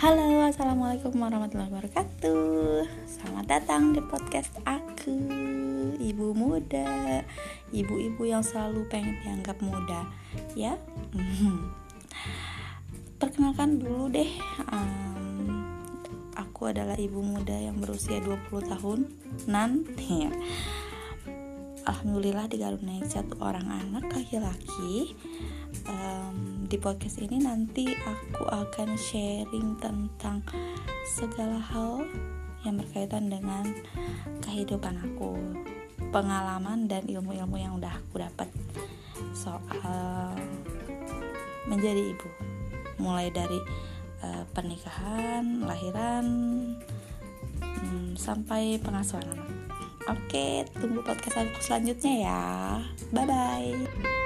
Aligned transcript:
Halo, 0.00 0.48
assalamualaikum 0.48 1.12
warahmatullahi 1.12 1.68
wabarakatuh. 1.68 2.88
Selamat 3.04 3.44
datang 3.44 3.92
di 3.92 4.00
podcast 4.00 4.48
aku, 4.64 5.12
ibu 6.00 6.32
muda, 6.32 7.20
ibu-ibu 7.68 8.24
yang 8.24 8.40
selalu 8.40 8.88
pengen 8.88 9.20
dianggap 9.20 9.60
muda, 9.60 10.08
ya. 10.56 10.72
Perkenalkan 13.20 13.76
dulu 13.76 14.08
deh, 14.08 14.40
um, 14.72 15.68
aku 16.32 16.72
adalah 16.72 16.96
ibu 16.96 17.20
muda 17.20 17.60
yang 17.60 17.76
berusia 17.76 18.24
20 18.24 18.72
tahun. 18.72 19.04
Nanti, 19.52 20.32
Alhamdulillah 21.84 22.48
dikaruniai 22.48 23.04
satu 23.04 23.36
orang 23.44 23.68
anak 23.68 24.08
laki-laki 24.16 25.12
di 26.70 26.78
podcast 26.78 27.18
ini 27.18 27.42
nanti 27.42 27.82
aku 27.90 28.46
akan 28.46 28.94
sharing 28.94 29.74
tentang 29.82 30.38
segala 31.02 31.58
hal 31.58 32.06
yang 32.62 32.78
berkaitan 32.78 33.26
dengan 33.26 33.66
kehidupan 34.38 34.94
aku, 35.02 35.34
pengalaman 36.14 36.86
dan 36.86 37.02
ilmu-ilmu 37.10 37.58
yang 37.58 37.74
udah 37.74 37.90
aku 37.90 38.22
dapat 38.22 38.46
soal 39.34 40.38
menjadi 41.66 42.14
ibu, 42.14 42.30
mulai 43.02 43.34
dari 43.34 43.58
uh, 44.22 44.46
pernikahan, 44.54 45.66
lahiran, 45.66 46.26
um, 47.66 48.14
sampai 48.14 48.78
pengasuhan 48.78 49.26
anak. 49.26 49.50
Oke, 50.06 50.70
tunggu 50.78 51.02
podcast 51.02 51.42
aku 51.42 51.58
selanjutnya 51.66 52.14
ya. 52.30 52.42
Bye 53.10 53.26
bye. 53.26 54.19